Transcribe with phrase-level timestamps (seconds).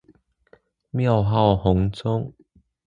[0.89, 2.33] 庙号弘宗。